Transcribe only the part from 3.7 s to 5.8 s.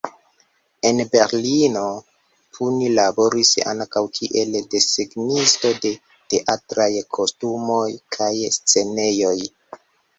ankaŭ kiel desegnisto